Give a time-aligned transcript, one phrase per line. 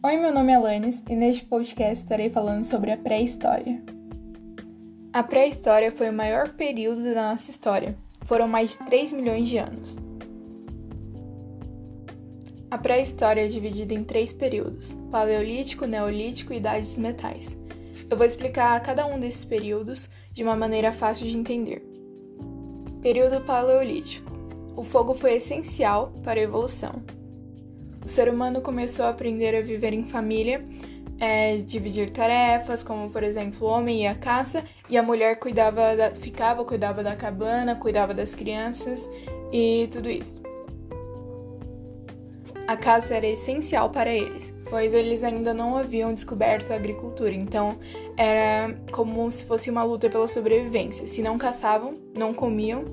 [0.00, 3.82] Oi, meu nome é Alanis e neste podcast estarei falando sobre a pré-história.
[5.12, 7.98] A pré-história foi o maior período da nossa história.
[8.22, 9.96] Foram mais de 3 milhões de anos.
[12.70, 17.58] A pré-história é dividida em três períodos: Paleolítico, Neolítico e Idade dos Metais.
[18.08, 21.84] Eu vou explicar cada um desses períodos de uma maneira fácil de entender.
[23.02, 24.30] Período Paleolítico.
[24.76, 27.17] O fogo foi essencial para a evolução.
[28.08, 30.64] O ser humano começou a aprender a viver em família,
[31.20, 35.94] é, dividir tarefas, como por exemplo, o homem ia à caça e a mulher cuidava
[35.94, 39.10] da, ficava, cuidava da cabana, cuidava das crianças
[39.52, 40.40] e tudo isso.
[42.66, 47.78] A caça era essencial para eles, pois eles ainda não haviam descoberto a agricultura, então
[48.16, 51.06] era como se fosse uma luta pela sobrevivência.
[51.06, 52.86] Se não caçavam, não comiam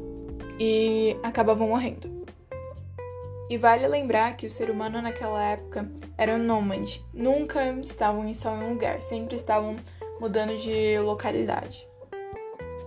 [0.59, 2.24] e acabavam morrendo.
[3.49, 8.63] E vale lembrar que o ser humano naquela época era nômade, nunca estavam só em
[8.63, 9.75] um lugar, sempre estavam
[10.19, 11.87] mudando de localidade.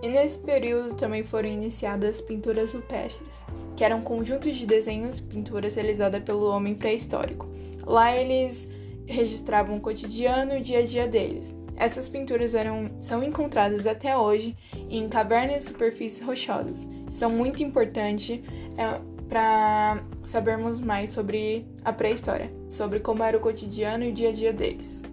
[0.01, 6.23] E nesse período também foram iniciadas pinturas rupestres, que eram conjuntos de desenhos pinturas realizadas
[6.23, 7.47] pelo homem pré-histórico.
[7.85, 8.67] Lá eles
[9.05, 11.55] registravam o cotidiano e o dia a dia deles.
[11.75, 14.55] Essas pinturas eram, são encontradas até hoje
[14.89, 16.87] em cavernas e superfícies rochosas.
[17.09, 18.45] São muito importantes.
[18.77, 24.29] É, para sabermos mais sobre a pré-história, sobre como era o cotidiano e o dia
[24.29, 25.03] a dia deles.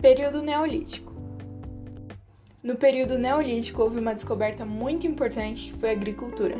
[0.00, 1.10] Período Neolítico.
[2.62, 6.56] No período Neolítico houve uma descoberta muito importante que foi a agricultura.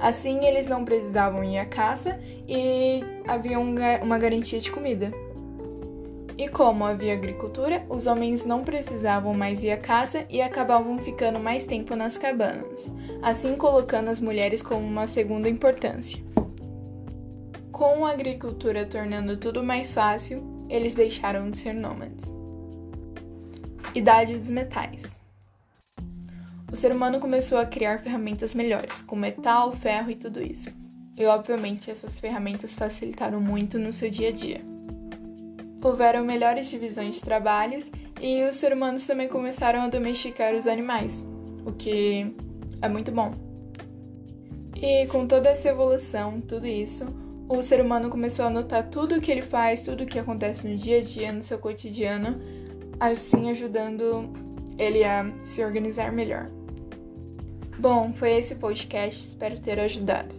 [0.00, 2.18] Assim, eles não precisavam ir à caça
[2.48, 5.12] e havia uma garantia de comida.
[6.44, 11.40] E como havia agricultura, os homens não precisavam mais ir à caça e acabavam ficando
[11.40, 12.92] mais tempo nas cabanas,
[13.22, 16.22] assim colocando as mulheres como uma segunda importância.
[17.72, 22.30] Com a agricultura tornando tudo mais fácil, eles deixaram de ser nômades.
[23.94, 25.18] Idade dos metais.
[26.70, 30.70] O ser humano começou a criar ferramentas melhores, com metal, ferro e tudo isso.
[31.16, 34.73] E obviamente essas ferramentas facilitaram muito no seu dia a dia
[35.84, 41.22] houveram melhores divisões de trabalhos e os seres humanos também começaram a domesticar os animais,
[41.66, 42.34] o que
[42.80, 43.34] é muito bom.
[44.80, 47.06] E com toda essa evolução, tudo isso,
[47.46, 50.66] o ser humano começou a notar tudo o que ele faz, tudo o que acontece
[50.66, 52.40] no dia a dia, no seu cotidiano,
[52.98, 54.32] assim ajudando
[54.78, 56.46] ele a se organizar melhor.
[57.78, 60.34] Bom, foi esse podcast, espero ter ajudado.